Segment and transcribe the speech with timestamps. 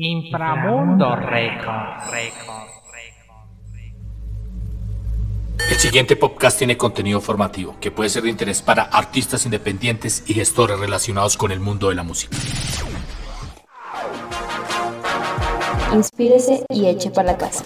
[0.00, 2.14] Inframundo Record.
[5.72, 10.34] El siguiente podcast tiene contenido formativo que puede ser de interés para artistas independientes y
[10.34, 12.36] gestores relacionados con el mundo de la música.
[15.92, 17.64] Inspírese y eche para la casa.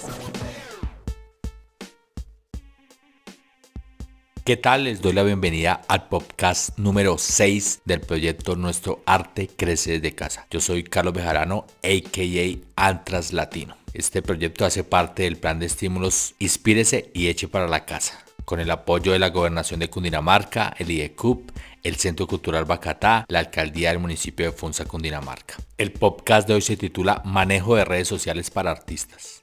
[4.44, 4.82] ¿Qué tal?
[4.82, 10.48] Les doy la bienvenida al podcast número 6 del proyecto Nuestro Arte Crece desde Casa.
[10.50, 12.88] Yo soy Carlos Bejarano, a.k.a.
[12.88, 13.76] Antras Latino.
[13.94, 18.58] Este proyecto hace parte del plan de estímulos Inspírese y Eche para la Casa, con
[18.58, 21.52] el apoyo de la Gobernación de Cundinamarca, el IECUP,
[21.84, 25.54] el Centro Cultural Bacatá, la Alcaldía del municipio de Funza, Cundinamarca.
[25.78, 29.41] El podcast de hoy se titula Manejo de redes sociales para artistas.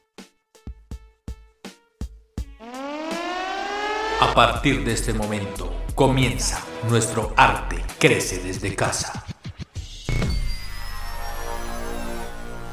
[4.22, 9.26] A partir de este momento comienza nuestro arte crece desde casa.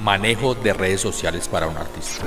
[0.01, 2.25] Manejo de redes sociales para un artista.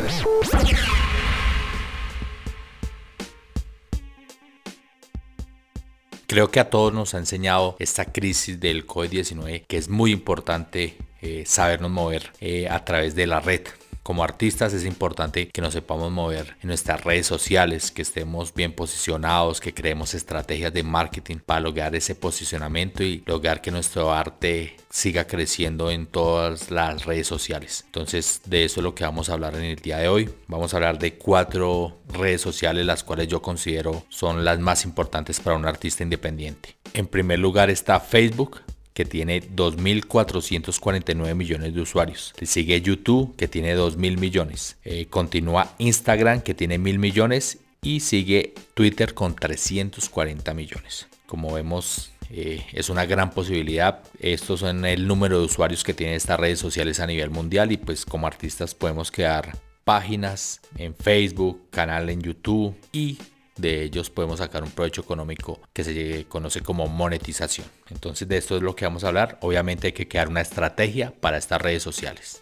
[6.26, 10.98] Creo que a todos nos ha enseñado esta crisis del COVID-19 que es muy importante
[11.22, 13.68] eh, sabernos mover eh, a través de la red
[14.10, 18.74] como artistas es importante que nos sepamos mover en nuestras redes sociales, que estemos bien
[18.74, 24.78] posicionados, que creemos estrategias de marketing para lograr ese posicionamiento y lograr que nuestro arte
[24.90, 27.84] siga creciendo en todas las redes sociales.
[27.86, 30.28] Entonces de eso es lo que vamos a hablar en el día de hoy.
[30.48, 35.40] Vamos a hablar de cuatro redes sociales las cuales yo considero son las más importantes
[35.40, 36.76] para un artista independiente.
[36.96, 38.62] En primer lugar está Facebook,
[38.94, 42.34] que tiene 2.449 millones de usuarios.
[42.42, 44.78] Sigue YouTube, que tiene 2.000 millones.
[44.84, 47.60] Eh, continúa Instagram, que tiene 1.000 millones.
[47.82, 51.08] Y sigue Twitter con 340 millones.
[51.26, 54.04] Como vemos, eh, es una gran posibilidad.
[54.20, 57.72] Estos son el número de usuarios que tienen estas redes sociales a nivel mundial.
[57.72, 63.18] Y pues como artistas podemos crear páginas en Facebook, canal en YouTube y
[63.60, 67.68] de ellos podemos sacar un provecho económico que se conoce como monetización.
[67.90, 69.38] Entonces de esto es lo que vamos a hablar.
[69.42, 72.42] Obviamente hay que crear una estrategia para estas redes sociales.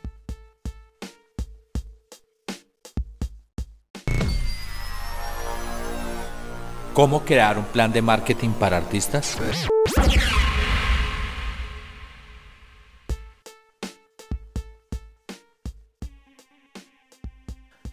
[6.94, 9.38] ¿Cómo crear un plan de marketing para artistas?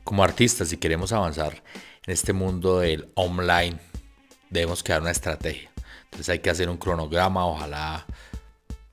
[0.02, 1.62] Como artistas, si queremos avanzar
[2.06, 3.78] en este mundo del online
[4.50, 5.70] debemos crear una estrategia.
[6.04, 8.06] Entonces hay que hacer un cronograma, ojalá,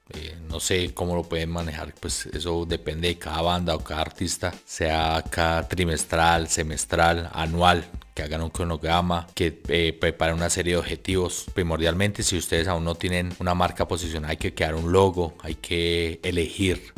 [0.09, 4.01] eh, no sé cómo lo pueden manejar, pues eso depende de cada banda o cada
[4.01, 7.85] artista, sea cada trimestral, semestral, anual,
[8.16, 11.45] que hagan un cronograma, que eh, preparen una serie de objetivos.
[11.53, 15.55] Primordialmente, si ustedes aún no tienen una marca posicionada, hay que crear un logo, hay
[15.55, 16.93] que elegir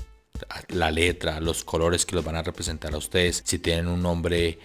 [0.69, 3.43] la letra, los colores que los van a representar a ustedes.
[3.45, 4.57] Si tienen un nombre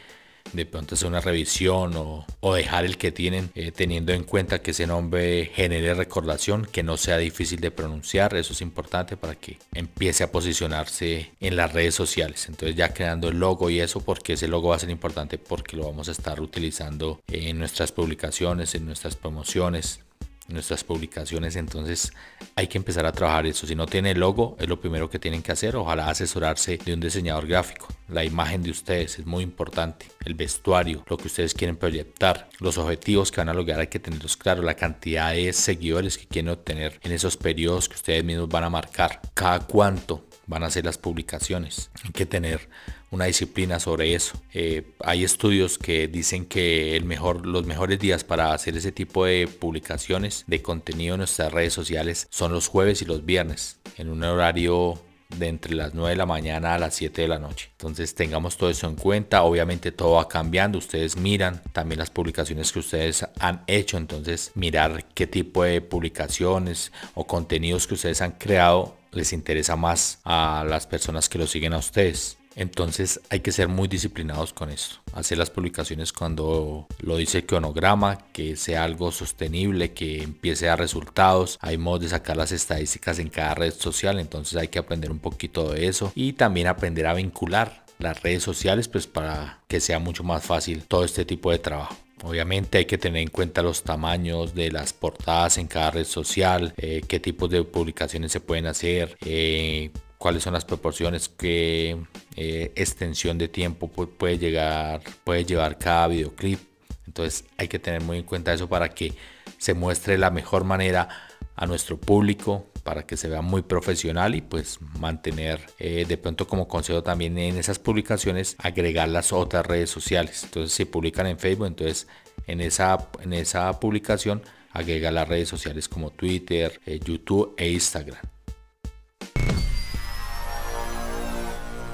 [0.53, 4.73] de pronto hacer una revisión o, dejar el que tienen eh, teniendo en cuenta que
[4.73, 9.59] ese nombre genere recordación, que no sea difícil de pronunciar, eso es importante para que
[9.75, 12.49] empiece a posicionarse en las redes sociales.
[12.49, 15.77] Entonces ya creando el logo y eso, porque ese logo va a ser importante porque
[15.77, 20.01] lo vamos a estar utilizando en nuestras publicaciones, en nuestras promociones,
[20.49, 22.13] nuestras publicaciones, entonces
[22.57, 23.67] hay que empezar a trabajar eso.
[23.67, 25.77] Si no tiene logo, es lo primero que tienen que hacer.
[25.77, 27.89] Ojalá asesorarse de un diseñador gráfico.
[28.09, 30.07] La imagen de ustedes es muy importante.
[30.25, 34.01] El vestuario, lo que ustedes quieren proyectar, los objetivos que van a lograr, hay que
[34.01, 34.65] tenerlos claros.
[34.65, 38.71] La cantidad de seguidores que quieren obtener en esos periodos que ustedes mismos van a
[38.71, 39.21] marcar.
[39.35, 41.91] Cada cuánto van a hacer las publicaciones.
[42.03, 42.69] Hay que tener
[43.11, 44.41] una disciplina sobre eso.
[44.53, 47.01] Eh, hay estudios que dicen que
[47.45, 52.27] los mejores días para hacer ese tipo de publicaciones de contenido en nuestras redes sociales
[52.31, 56.27] son los jueves y los viernes, en un horario de entre las 9 de la
[56.27, 57.69] mañana a las 7 de la noche.
[57.73, 59.43] Entonces tengamos todo eso en cuenta.
[59.43, 60.79] Obviamente todo va cambiando.
[60.79, 63.99] Ustedes miran también las publicaciones que ustedes han hecho.
[63.99, 70.21] Entonces mirar qué tipo de publicaciones o contenidos que ustedes han creado les interesa más
[70.25, 72.38] a las personas que lo siguen a ustedes.
[72.59, 74.97] Entonces hay que ser muy disciplinados con esto.
[75.13, 80.75] Hacer las publicaciones cuando lo dice el cronograma, que sea algo sostenible, que empiece a
[80.75, 81.57] resultados.
[81.61, 85.21] Hay modos de sacar las estadísticas en cada red social, entonces hay que aprender un
[85.21, 90.01] poquito de eso y también aprender a vincular las redes sociales pues para que sea
[90.01, 91.97] mucho más fácil todo este tipo de trabajo.
[92.25, 96.75] Obviamente hay que tener en cuenta los tamaños de las portadas en cada red social,
[96.77, 101.97] eh, qué tipos de publicaciones se pueden hacer, eh, cuáles son las proporciones, qué
[102.37, 106.61] eh, extensión de tiempo puede, llegar, puede llevar cada videoclip.
[107.07, 109.15] Entonces hay que tener muy en cuenta eso para que
[109.57, 111.09] se muestre la mejor manera
[111.57, 116.47] a nuestro público, para que se vea muy profesional y pues mantener eh, de pronto
[116.47, 120.45] como consejo también en esas publicaciones agregar las otras redes sociales.
[120.45, 122.07] Entonces si publican en Facebook, entonces
[122.47, 124.43] en esa, en esa publicación
[124.73, 128.38] agrega las redes sociales como Twitter, eh, YouTube e Instagram.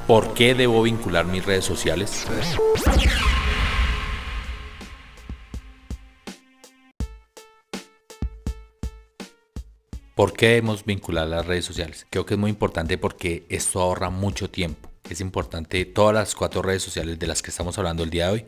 [0.07, 2.27] ¿Por qué debo vincular mis redes sociales?
[10.15, 12.07] ¿Por qué debemos vincular las redes sociales?
[12.11, 14.91] Creo que es muy importante porque esto ahorra mucho tiempo.
[15.09, 18.33] Es importante, todas las cuatro redes sociales de las que estamos hablando el día de
[18.33, 18.47] hoy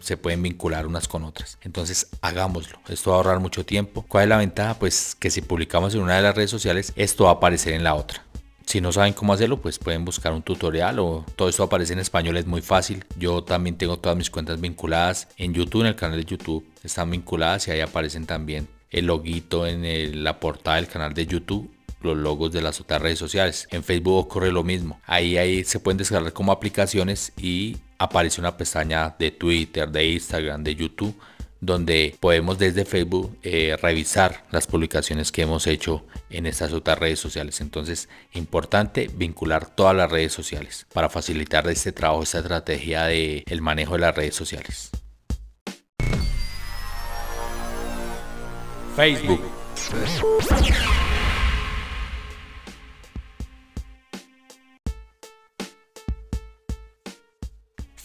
[0.00, 1.56] se pueden vincular unas con otras.
[1.62, 2.80] Entonces hagámoslo.
[2.88, 4.04] Esto va a ahorrar mucho tiempo.
[4.08, 4.74] ¿Cuál es la ventaja?
[4.74, 7.84] Pues que si publicamos en una de las redes sociales, esto va a aparecer en
[7.84, 8.24] la otra.
[8.70, 11.98] Si no saben cómo hacerlo, pues pueden buscar un tutorial o todo esto aparece en
[11.98, 13.04] español, es muy fácil.
[13.16, 17.10] Yo también tengo todas mis cuentas vinculadas en YouTube, en el canal de YouTube están
[17.10, 21.68] vinculadas y ahí aparecen también el loguito en la portada del canal de YouTube
[22.00, 23.66] los logos de las otras redes sociales.
[23.72, 25.00] En Facebook ocurre lo mismo.
[25.04, 30.62] Ahí, ahí se pueden descargar como aplicaciones y aparece una pestaña de Twitter, de Instagram,
[30.62, 31.16] de YouTube,
[31.60, 37.20] donde podemos desde Facebook eh, revisar las publicaciones que hemos hecho en estas otras redes
[37.20, 37.60] sociales.
[37.60, 43.60] Entonces, importante vincular todas las redes sociales para facilitar este trabajo, esta estrategia de el
[43.60, 44.90] manejo de las redes sociales.
[48.96, 49.40] Facebook.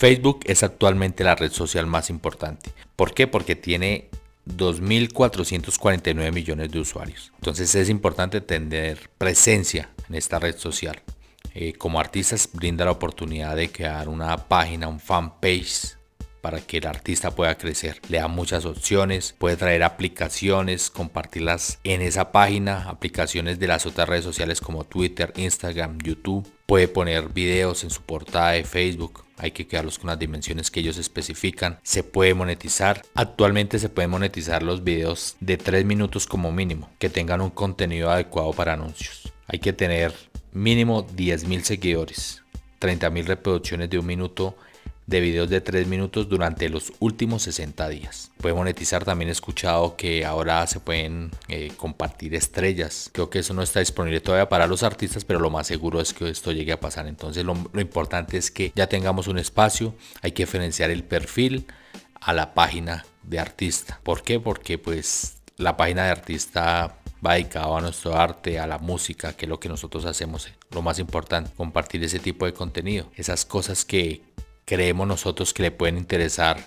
[0.06, 2.70] Facebook es actualmente la red social más importante.
[2.96, 3.26] ¿Por qué?
[3.26, 4.08] Porque tiene
[4.46, 7.32] 2.449 millones de usuarios.
[7.38, 11.02] Entonces es importante tener presencia en esta red social.
[11.56, 15.98] Eh, como artistas brinda la oportunidad de crear una página, un fanpage
[16.40, 18.00] para que el artista pueda crecer.
[18.08, 24.08] Le da muchas opciones, puede traer aplicaciones, compartirlas en esa página, aplicaciones de las otras
[24.08, 26.48] redes sociales como Twitter, Instagram, YouTube.
[26.68, 30.80] Puede poner videos en su portada de Facebook, hay que quedarlos con las dimensiones que
[30.80, 31.80] ellos especifican.
[31.84, 33.02] Se puede monetizar.
[33.14, 38.12] Actualmente se pueden monetizar los videos de 3 minutos como mínimo, que tengan un contenido
[38.12, 39.34] adecuado para anuncios.
[39.48, 40.14] Hay que tener
[40.52, 42.44] mínimo 10.000 seguidores,
[42.80, 44.58] 30.000 reproducciones de un minuto
[45.08, 48.32] de videos de 3 minutos durante los últimos 60 días.
[48.38, 53.10] Puede monetizar, también he escuchado que ahora se pueden eh, compartir estrellas.
[53.14, 56.14] Creo que eso no está disponible todavía para los artistas, pero lo más seguro es
[56.14, 57.08] que esto llegue a pasar.
[57.08, 61.68] Entonces lo, importante es que ya tengamos un espacio, hay que diferenciar el perfil
[62.20, 64.00] a la página de artista.
[64.04, 64.40] ¿Por qué?
[64.40, 69.46] Porque pues la página de artista va dedicado a nuestro arte, a la música, que
[69.46, 70.50] es lo que nosotros hacemos.
[70.72, 73.12] Lo más importante, compartir ese tipo de contenido.
[73.16, 74.22] Esas cosas que
[74.66, 76.58] creemos nosotros que le pueden interesar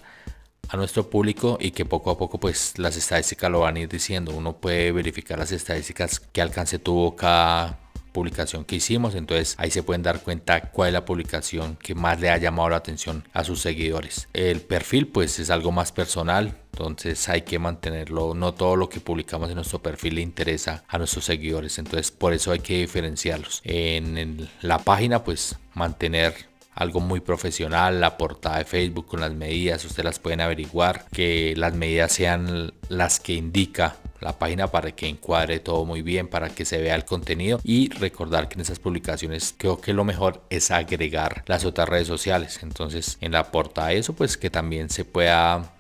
[0.69, 3.89] a nuestro público y que poco a poco pues las estadísticas lo van a ir
[3.89, 4.33] diciendo.
[4.33, 7.79] Uno puede verificar las estadísticas que alcance tuvo cada
[8.13, 12.21] publicación que hicimos, entonces ahí se pueden dar cuenta cuál es la publicación que más
[12.21, 14.29] le ha llamado la atención a sus seguidores.
[14.33, 19.01] El perfil pues es algo más personal, entonces hay que mantenerlo, no todo lo que
[19.01, 23.61] publicamos en nuestro perfil le interesa a nuestros seguidores, entonces por eso hay que diferenciarlos.
[23.65, 26.35] En, la página pues mantener
[26.79, 31.55] algo muy profesional, la portada de Facebook con las medidas, ustedes las pueden averiguar, que
[31.57, 36.51] las medidas sean las que indica la página para que encuadre todo muy bien, para
[36.51, 40.41] que se vea el contenido y recordar que en esas publicaciones creo que lo mejor
[40.51, 42.61] es agregar las otras redes sociales.
[42.63, 45.73] Entonces en la portada eso pues que también se pueda,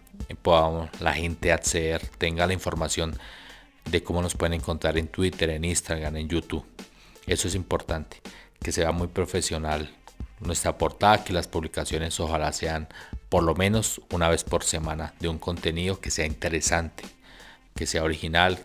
[0.42, 3.16] pueda la gente acceder, tenga la información
[3.88, 6.64] de cómo nos pueden encontrar en Twitter, en Instagram, en YouTube.
[7.28, 8.20] Eso es importante,
[8.60, 9.90] que sea muy profesional
[10.40, 12.88] nuestra portada, que las publicaciones ojalá sean
[13.28, 17.04] por lo menos una vez por semana de un contenido que sea interesante,
[17.74, 18.58] que sea original,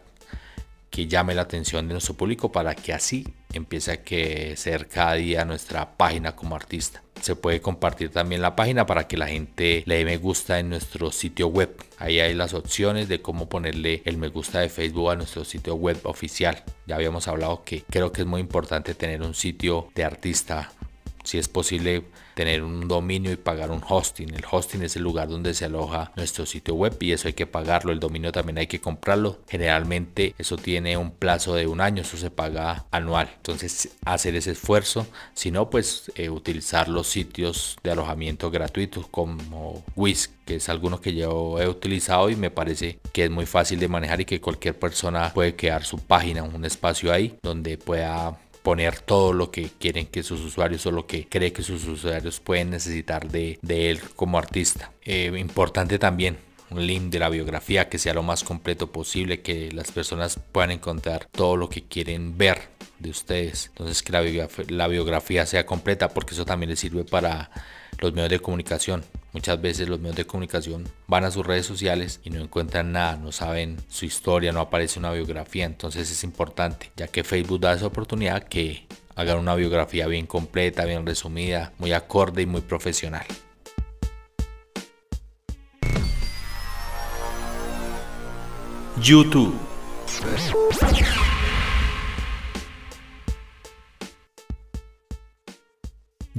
[0.89, 5.13] que llame la atención de nuestro público para que así empiece a que ser cada
[5.15, 7.01] día nuestra página como artista.
[7.19, 10.69] Se puede compartir también la página para que la gente le dé me gusta en
[10.69, 11.75] nuestro sitio web.
[11.97, 15.75] Ahí hay las opciones de cómo ponerle el me gusta de Facebook a nuestro sitio
[15.75, 16.63] web oficial.
[16.85, 20.73] Ya habíamos hablado que creo que es muy importante tener un sitio de artista
[21.23, 22.03] si es posible
[22.33, 24.33] tener un dominio y pagar un hosting.
[24.33, 27.47] El hosting es el lugar donde se aloja nuestro sitio web y eso hay que
[27.47, 27.91] pagarlo.
[27.91, 29.39] El dominio también hay que comprarlo.
[29.47, 33.29] Generalmente eso tiene un plazo de un año, eso se paga anual.
[33.37, 39.83] Entonces hacer ese esfuerzo, si no pues eh, utilizar los sitios de alojamiento gratuitos como
[39.95, 43.79] Whisk, que es alguno que yo he utilizado y me parece que es muy fácil
[43.79, 48.37] de manejar y que cualquier persona puede crear su página, un espacio ahí donde pueda
[48.63, 52.39] poner todo lo que quieren que sus usuarios o lo que cree que sus usuarios
[52.39, 54.91] pueden necesitar de, él como artista.
[55.03, 56.37] Eh, importante también
[56.69, 60.71] un link de la biografía que sea lo más completo posible, que las personas puedan
[60.71, 63.67] encontrar todo lo que quieren ver de ustedes.
[63.67, 67.51] Entonces que la biografía, la biografía sea completa porque eso también les sirve para
[67.99, 69.03] los medios de comunicación.
[69.33, 73.17] Muchas veces los medios de comunicación van a sus redes sociales y no encuentran nada,
[73.17, 75.65] no saben su historia, no aparece una biografía.
[75.65, 78.85] Entonces es importante, ya que Facebook da esa oportunidad que
[79.15, 83.25] hagan una biografía bien completa, bien resumida, muy acorde y muy profesional.
[89.01, 89.55] YouTube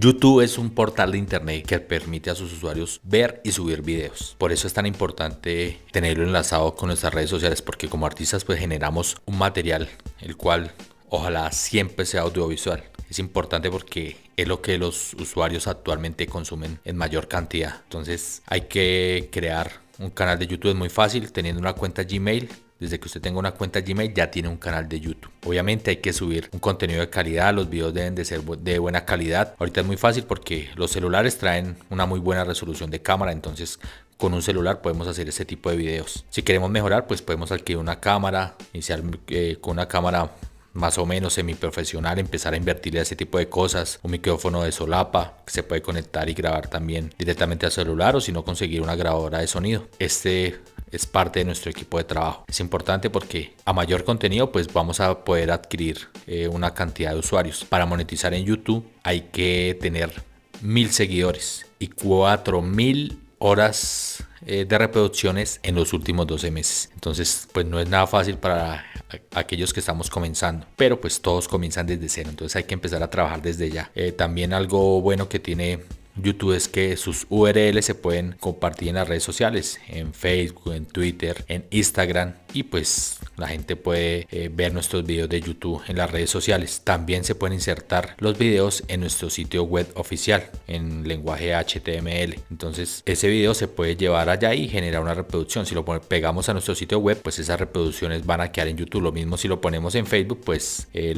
[0.04, 4.36] YouTube es un portal de internet que permite a sus usuarios ver y subir videos.
[4.36, 8.58] Por eso es tan importante tenerlo enlazado con nuestras redes sociales porque como artistas pues
[8.58, 9.88] generamos un material
[10.20, 10.72] el cual
[11.08, 12.84] ojalá siempre sea audiovisual.
[13.08, 17.80] Es importante porque es lo que los usuarios actualmente consumen en mayor cantidad.
[17.84, 20.72] Entonces hay que crear un canal de YouTube.
[20.72, 24.30] Es muy fácil teniendo una cuenta Gmail desde que usted tenga una cuenta Gmail ya
[24.30, 25.30] tiene un canal de YouTube.
[25.46, 29.04] Obviamente hay que subir un contenido de calidad, los videos deben de ser de buena
[29.04, 29.54] calidad.
[29.58, 33.78] Ahorita es muy fácil porque los celulares traen una muy buena resolución de cámara, entonces
[34.16, 36.24] con un celular podemos hacer ese tipo de videos.
[36.30, 40.30] Si queremos mejorar, pues podemos adquirir una cámara, iniciar eh, con una cámara
[40.74, 44.72] más o menos semiprofesional, empezar a invertir en ese tipo de cosas, un micrófono de
[44.72, 48.82] solapa que se puede conectar y grabar también directamente al celular o si no conseguir
[48.82, 49.88] una grabadora de sonido.
[49.98, 52.44] Este es parte de nuestro equipo de trabajo.
[52.48, 57.18] Es importante porque a mayor contenido pues vamos a poder adquirir eh, una cantidad de
[57.18, 57.64] usuarios.
[57.64, 60.22] Para monetizar en YouTube hay que tener
[60.60, 66.90] mil seguidores y cuatro mil horas eh, de reproducciones en los últimos 12 meses.
[66.94, 68.84] Entonces, pues no es nada fácil para
[69.32, 73.10] aquellos que estamos comenzando, pero pues todos comienzan desde cero, entonces hay que empezar a
[73.10, 73.90] trabajar desde ya.
[73.94, 75.80] Eh, también algo bueno que tiene
[76.16, 80.86] YouTube es que sus URL se pueden compartir en las redes sociales, en Facebook, en
[80.86, 85.98] Twitter, en Instagram y pues la gente puede eh, ver nuestros videos de YouTube en
[85.98, 86.80] las redes sociales.
[86.84, 92.40] También se pueden insertar los videos en nuestro sitio web oficial en lenguaje HTML.
[92.50, 95.66] Entonces ese video se puede llevar allá y generar una reproducción.
[95.66, 99.02] Si lo pegamos a nuestro sitio web, pues esas reproducciones van a quedar en YouTube.
[99.02, 101.14] Lo mismo si lo ponemos en Facebook, pues eh,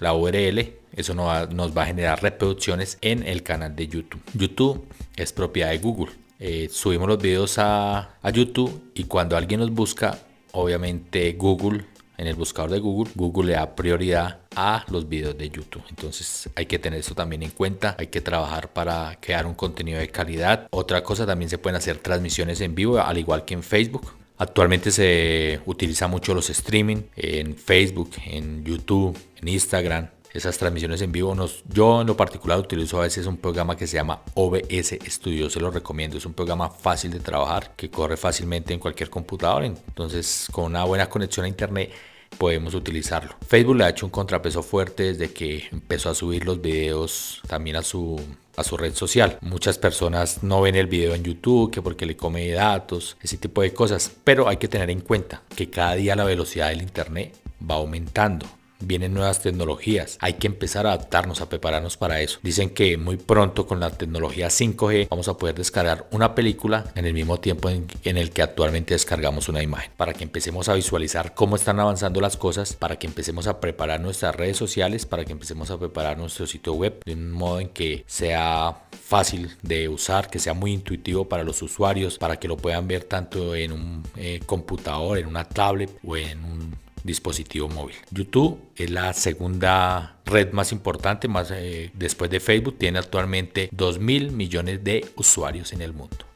[0.00, 4.20] la URL eso nos va, a generar reproducciones en el canal de YouTube.
[4.34, 4.84] YouTube
[5.16, 6.12] es propiedad de Google.
[6.38, 10.18] Eh, subimos los videos a, YouTube y cuando alguien nos busca,
[10.52, 11.84] obviamente Google,
[12.18, 15.82] en el buscador de Google, Google le da prioridad a los videos de YouTube.
[15.88, 17.96] Entonces hay que tener eso también en cuenta.
[17.98, 20.66] Hay que trabajar para crear un contenido de calidad.
[20.70, 24.14] Otra cosa, también se pueden hacer transmisiones en vivo, al igual que en Facebook.
[24.36, 31.12] Actualmente se utiliza mucho los streaming en Facebook, en YouTube, en Instagram esas transmisiones en
[31.12, 31.34] vivo.
[31.68, 35.60] Yo en lo particular utilizo a veces un programa que se llama OBS Studio, se
[35.60, 36.18] lo recomiendo.
[36.18, 39.64] Es un programa fácil de trabajar, que corre fácilmente en cualquier computador.
[39.64, 41.90] Entonces con una buena conexión a internet
[42.38, 43.34] podemos utilizarlo.
[43.46, 47.76] Facebook le ha hecho un contrapeso fuerte desde que empezó a subir los videos también
[47.76, 48.20] a su
[48.56, 49.38] a su red social.
[49.40, 53.62] Muchas personas no ven el video en YouTube que porque le come datos, ese tipo
[53.62, 57.34] de cosas, pero hay que tener en cuenta que cada día la velocidad del internet
[57.68, 58.46] va aumentando
[58.80, 60.18] vienen nuevas tecnologías.
[60.20, 62.38] Hay que empezar a adaptarnos, a prepararnos para eso.
[62.42, 67.06] Dicen que muy pronto con la tecnología 5G vamos a poder descargar una película en
[67.06, 69.92] el mismo tiempo en, el que actualmente descargamos una imagen.
[69.96, 74.00] Para que empecemos a visualizar cómo están avanzando las cosas, para que empecemos a preparar
[74.00, 77.68] nuestras redes sociales, para que empecemos a preparar nuestro sitio web de un modo en
[77.68, 82.56] que sea fácil de usar, que sea muy intuitivo para los usuarios, para que lo
[82.56, 87.96] puedan ver tanto en un eh, computador, en una tablet o en un dispositivo móvil.
[88.10, 93.98] YouTube es la segunda red más importante, más eh, después de Facebook, tiene actualmente 2
[93.98, 96.26] mil millones de usuarios en el mundo.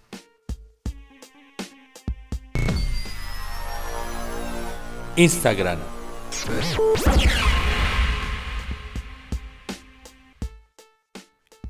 [5.16, 5.78] Instagram.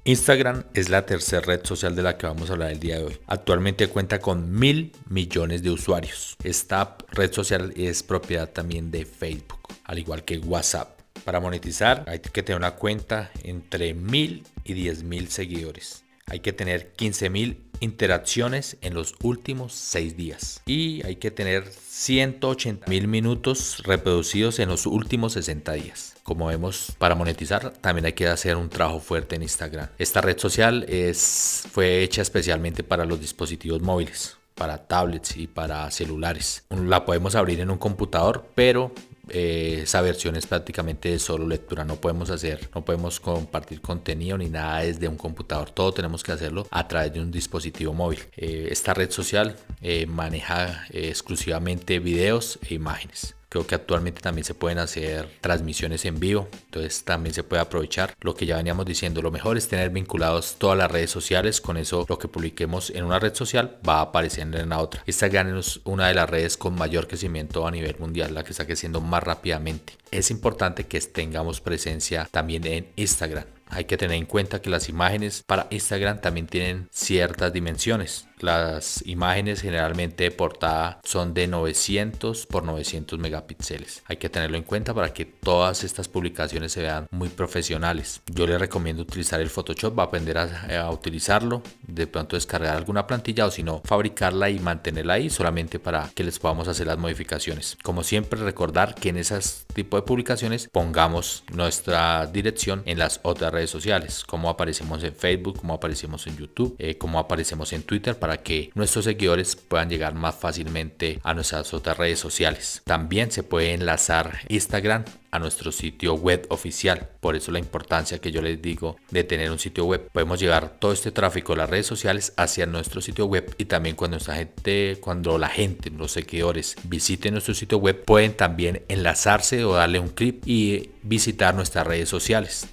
[0.06, 3.04] Instagram es la tercera red social de la que vamos a hablar el día de
[3.04, 3.18] hoy.
[3.26, 6.36] Actualmente cuenta con mil millones de usuarios.
[6.44, 11.00] Esta red social es propiedad también de Facebook, al igual que WhatsApp.
[11.24, 16.03] Para monetizar hay que tener una cuenta entre mil y diez mil seguidores.
[16.26, 20.62] Hay que tener 15 mil interacciones en los últimos 6 días.
[20.66, 26.16] Y hay que tener 180 mil minutos reproducidos en los últimos 60 días.
[26.22, 29.88] Como vemos, para monetizar también hay que hacer un trabajo fuerte en Instagram.
[29.98, 35.90] Esta red social es, fue hecha especialmente para los dispositivos móviles para tablets y para
[35.90, 36.64] celulares.
[36.70, 38.92] La podemos abrir en un computador, pero
[39.28, 41.84] eh, esa versión es prácticamente de solo lectura.
[41.84, 45.70] No podemos hacer, no podemos compartir contenido ni nada desde un computador.
[45.70, 48.20] Todo tenemos que hacerlo a través de un dispositivo móvil.
[48.36, 53.34] Eh, esta red social eh, maneja exclusivamente videos e imágenes.
[53.54, 58.16] Creo que actualmente también se pueden hacer transmisiones en vivo, entonces también se puede aprovechar
[58.20, 59.22] lo que ya veníamos diciendo.
[59.22, 63.04] Lo mejor es tener vinculados todas las redes sociales, con eso lo que publiquemos en
[63.04, 65.04] una red social va a aparecer en la otra.
[65.06, 68.66] Instagram es una de las redes con mayor crecimiento a nivel mundial, la que está
[68.66, 69.92] creciendo más rápidamente.
[70.10, 73.44] Es importante que tengamos presencia también en Instagram.
[73.68, 78.26] Hay que tener en cuenta que las imágenes para Instagram también tienen ciertas dimensiones.
[78.44, 84.02] Las imágenes generalmente de portada son de 900 por 900 megapíxeles.
[84.04, 88.20] Hay que tenerlo en cuenta para que todas estas publicaciones se vean muy profesionales.
[88.26, 93.50] Yo les recomiendo utilizar el Photoshop, aprender a, utilizarlo, de pronto descargar alguna plantilla o
[93.50, 97.78] si no, fabricarla y mantenerla ahí solamente para que les podamos hacer las modificaciones.
[97.82, 103.54] Como siempre, recordar que en esas tipo de publicaciones pongamos nuestra dirección en las otras
[103.54, 108.18] redes sociales, como aparecemos en Facebook, como aparecemos en YouTube, eh, como aparecemos en Twitter
[108.18, 112.82] para que nuestros seguidores puedan llegar más fácilmente a nuestras otras redes sociales.
[112.84, 117.08] También se puede enlazar Instagram a nuestro sitio web oficial.
[117.20, 120.08] Por eso la importancia que yo les digo de tener un sitio web.
[120.12, 123.96] Podemos llevar todo este tráfico de las redes sociales hacia nuestro sitio web y también
[123.96, 129.64] cuando nuestra gente, cuando la gente, los seguidores visiten nuestro sitio web, pueden también enlazarse
[129.64, 132.68] o darle un clip y visitar nuestras redes sociales.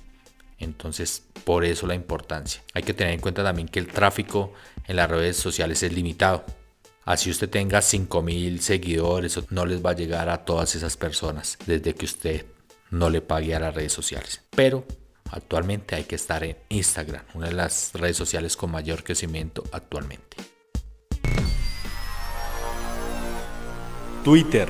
[0.61, 2.61] Entonces, por eso la importancia.
[2.73, 4.53] Hay que tener en cuenta también que el tráfico
[4.87, 6.45] en las redes sociales es limitado.
[7.03, 11.95] Así usted tenga 5000 seguidores, no les va a llegar a todas esas personas desde
[11.95, 12.45] que usted
[12.91, 14.41] no le pague a las redes sociales.
[14.51, 14.85] Pero
[15.31, 20.37] actualmente hay que estar en Instagram, una de las redes sociales con mayor crecimiento actualmente.
[24.23, 24.69] Twitter.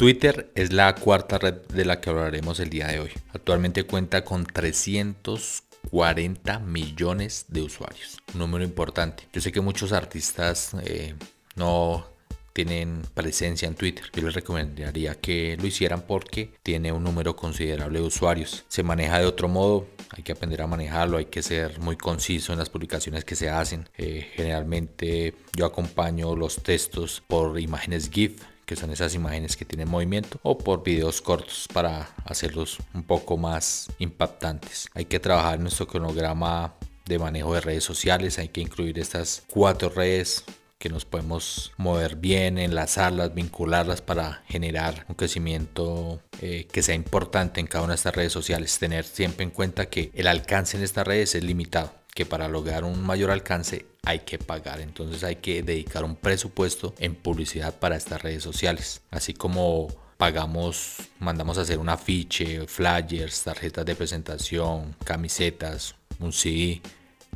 [0.00, 3.10] Twitter es la cuarta red de la que hablaremos el día de hoy.
[3.34, 8.16] Actualmente cuenta con 340 millones de usuarios.
[8.32, 9.28] Un número importante.
[9.30, 11.14] Yo sé que muchos artistas eh,
[11.54, 12.06] no
[12.54, 14.06] tienen presencia en Twitter.
[14.14, 18.64] Yo les recomendaría que lo hicieran porque tiene un número considerable de usuarios.
[18.68, 22.54] Se maneja de otro modo, hay que aprender a manejarlo, hay que ser muy conciso
[22.54, 23.86] en las publicaciones que se hacen.
[23.98, 29.90] Eh, generalmente yo acompaño los textos por imágenes GIF que son esas imágenes que tienen
[29.90, 34.88] movimiento, o por videos cortos para hacerlos un poco más impactantes.
[34.94, 39.88] Hay que trabajar nuestro cronograma de manejo de redes sociales, hay que incluir estas cuatro
[39.88, 40.44] redes
[40.78, 47.58] que nos podemos mover bien, enlazarlas, vincularlas para generar un crecimiento eh, que sea importante
[47.58, 48.78] en cada una de estas redes sociales.
[48.78, 52.84] Tener siempre en cuenta que el alcance en estas redes es limitado que para lograr
[52.84, 54.80] un mayor alcance hay que pagar.
[54.80, 59.02] Entonces hay que dedicar un presupuesto en publicidad para estas redes sociales.
[59.10, 66.82] Así como pagamos, mandamos a hacer un afiche, flyers, tarjetas de presentación, camisetas, un CD.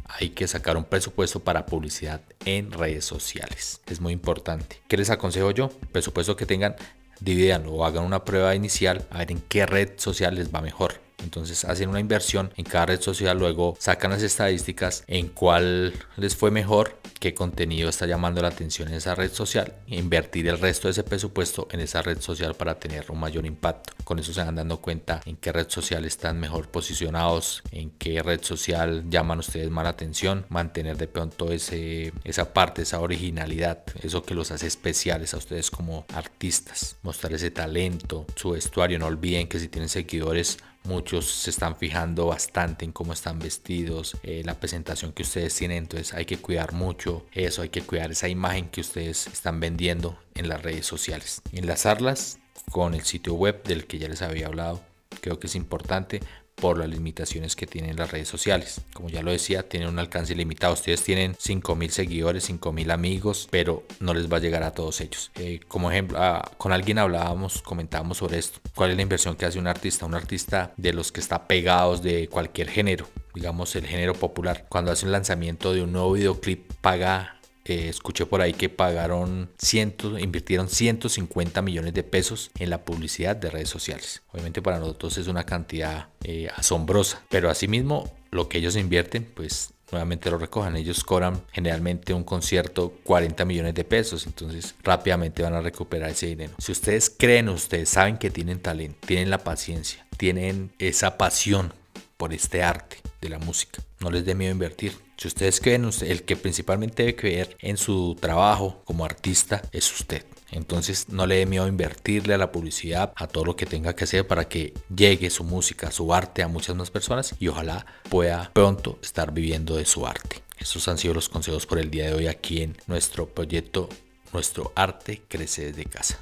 [0.06, 3.80] Hay que sacar un presupuesto para publicidad en redes sociales.
[3.86, 4.82] Es muy importante.
[4.86, 5.70] ¿Qué les aconsejo yo?
[5.92, 6.76] Presupuesto que tengan,
[7.20, 11.03] divídanlo o hagan una prueba inicial a ver en qué red social les va mejor
[11.24, 16.36] entonces hacen una inversión en cada red social, luego sacan las estadísticas en cuál les
[16.36, 20.58] fue mejor, qué contenido está llamando la atención en esa red social, e invertir el
[20.58, 23.92] resto de ese presupuesto en esa red social para tener un mayor impacto.
[24.04, 28.22] Con eso se van dando cuenta en qué red social están mejor posicionados, en qué
[28.22, 33.82] red social llaman ustedes más la atención, mantener de pronto ese, esa parte, esa originalidad,
[34.02, 39.06] eso que los hace especiales a ustedes como artistas, mostrar ese talento, su vestuario, no
[39.06, 44.42] olviden que si tienen seguidores Muchos se están fijando bastante en cómo están vestidos, eh,
[44.44, 48.28] la presentación que ustedes tienen, entonces hay que cuidar mucho eso, hay que cuidar esa
[48.28, 51.40] imagen que ustedes están vendiendo en las redes sociales.
[51.52, 52.38] Enlazarlas
[52.70, 54.82] con el sitio web del que ya les había hablado,
[55.22, 56.20] creo que es importante
[56.54, 58.80] por las limitaciones que tienen las redes sociales.
[58.92, 60.74] Como ya lo decía, tienen un alcance limitado.
[60.74, 65.30] Ustedes tienen 5.000 seguidores, 5.000 amigos, pero no les va a llegar a todos ellos.
[65.36, 68.60] Eh, como ejemplo, ah, con alguien hablábamos, comentábamos sobre esto.
[68.74, 70.06] ¿Cuál es la inversión que hace un artista?
[70.06, 74.66] Un artista de los que está pegados de cualquier género, digamos el género popular.
[74.68, 79.50] Cuando hace un lanzamiento de un nuevo videoclip, paga eh, escuché por ahí que pagaron
[79.58, 84.22] cientos, invirtieron 150 millones de pesos en la publicidad de redes sociales.
[84.32, 89.72] Obviamente para nosotros es una cantidad eh, asombrosa, pero asimismo lo que ellos invierten, pues
[89.90, 90.76] nuevamente lo recojan.
[90.76, 96.26] Ellos cobran generalmente un concierto 40 millones de pesos, entonces rápidamente van a recuperar ese
[96.26, 96.52] dinero.
[96.58, 101.72] Si ustedes creen, ustedes saben que tienen talento, tienen la paciencia, tienen esa pasión
[102.16, 106.22] por este arte de la música, no les dé miedo invertir Si ustedes creen, el
[106.24, 110.24] que principalmente debe creer en su trabajo como artista es usted.
[110.50, 114.04] Entonces no le dé miedo invertirle a la publicidad, a todo lo que tenga que
[114.04, 118.50] hacer para que llegue su música, su arte a muchas más personas y ojalá pueda
[118.52, 120.42] pronto estar viviendo de su arte.
[120.58, 123.88] Esos han sido los consejos por el día de hoy aquí en nuestro proyecto
[124.34, 126.18] Nuestro arte crece desde casa.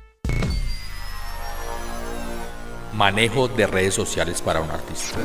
[2.93, 5.19] Manejo de redes sociales para un artista.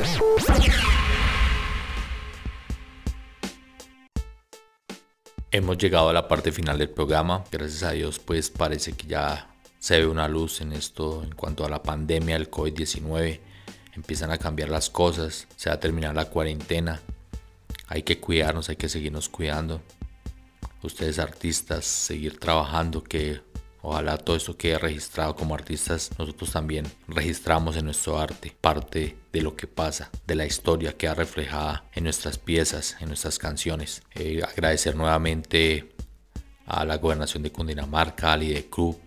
[5.50, 7.46] Hemos llegado a la parte final del programa.
[7.50, 11.64] Gracias a Dios, pues parece que ya se ve una luz en esto en cuanto
[11.64, 13.40] a la pandemia del COVID-19.
[13.96, 17.00] Empiezan a cambiar las cosas, se va a terminar la cuarentena.
[17.88, 19.82] Hay que cuidarnos, hay que seguirnos cuidando.
[20.84, 23.40] Ustedes artistas, seguir trabajando, que
[23.82, 26.10] Ojalá todo esto quede registrado como artistas.
[26.18, 31.08] Nosotros también registramos en nuestro arte parte de lo que pasa, de la historia que
[31.08, 34.04] ha reflejada en nuestras piezas, en nuestras canciones.
[34.16, 35.94] Eh, agradecer nuevamente
[36.66, 38.98] a la gobernación de Cundinamarca, al IDECRUB,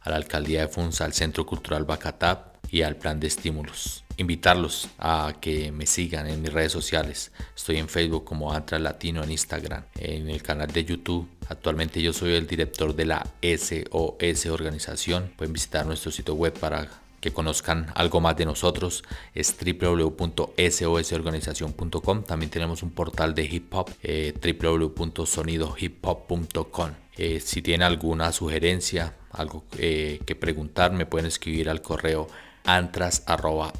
[0.00, 4.88] a la alcaldía de Funza, al Centro Cultural Bacatap y al plan de estímulos invitarlos
[4.98, 7.32] a que me sigan en mis redes sociales.
[7.56, 11.28] Estoy en Facebook como Antra Latino, en Instagram, en el canal de YouTube.
[11.50, 15.32] Actualmente yo soy el director de la SOS organización.
[15.36, 16.88] Pueden visitar nuestro sitio web para
[17.20, 19.02] que conozcan algo más de nosotros
[19.34, 28.32] es www.sosorganización.com también tenemos un portal de hip hop eh, www.sonidohiphop.com eh, si tienen alguna
[28.32, 32.26] sugerencia algo eh, que preguntar me pueden escribir al correo
[32.64, 33.74] antras.sos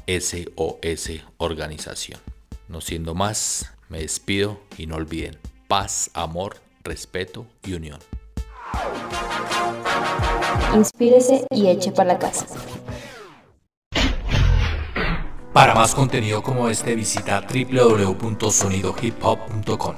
[1.37, 2.19] organización.
[2.67, 7.99] No siendo más, me despido y no olviden paz, amor, respeto y unión.
[10.75, 12.45] Inspírese y eche para la casa.
[15.53, 19.95] Para más contenido como este visita www.sonidohiphop.com.